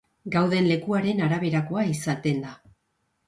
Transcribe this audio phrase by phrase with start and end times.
[0.35, 2.57] Gauden lekuaren araberakoa izaten da.